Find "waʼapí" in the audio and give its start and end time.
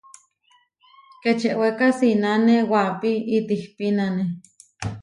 2.71-3.11